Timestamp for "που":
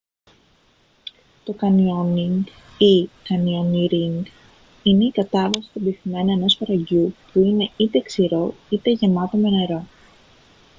7.31-7.39